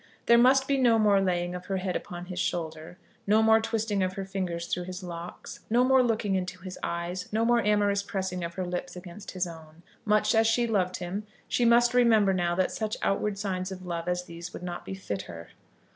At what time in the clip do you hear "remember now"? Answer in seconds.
11.93-12.55